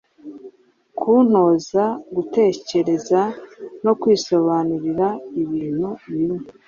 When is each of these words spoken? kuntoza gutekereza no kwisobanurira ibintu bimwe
kuntoza 0.99 1.83
gutekereza 2.15 3.21
no 3.83 3.93
kwisobanurira 3.99 5.07
ibintu 5.41 5.89
bimwe 6.13 6.39